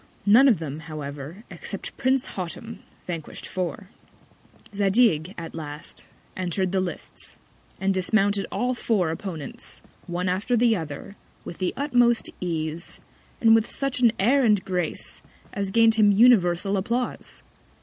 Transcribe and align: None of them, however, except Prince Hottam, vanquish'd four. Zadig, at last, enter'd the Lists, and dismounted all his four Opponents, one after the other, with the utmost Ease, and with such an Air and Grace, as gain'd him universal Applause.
None 0.25 0.47
of 0.47 0.57
them, 0.57 0.79
however, 0.79 1.43
except 1.51 1.95
Prince 1.95 2.29
Hottam, 2.29 2.79
vanquish'd 3.05 3.45
four. 3.45 3.89
Zadig, 4.73 5.35
at 5.37 5.53
last, 5.53 6.07
enter'd 6.35 6.71
the 6.71 6.81
Lists, 6.81 7.35
and 7.79 7.93
dismounted 7.93 8.47
all 8.51 8.73
his 8.73 8.81
four 8.83 9.11
Opponents, 9.11 9.79
one 10.07 10.27
after 10.27 10.57
the 10.57 10.75
other, 10.75 11.17
with 11.45 11.59
the 11.59 11.71
utmost 11.77 12.31
Ease, 12.41 12.99
and 13.39 13.53
with 13.53 13.69
such 13.69 13.99
an 13.99 14.11
Air 14.17 14.43
and 14.43 14.65
Grace, 14.65 15.21
as 15.53 15.69
gain'd 15.69 15.93
him 15.93 16.11
universal 16.11 16.77
Applause. 16.77 17.43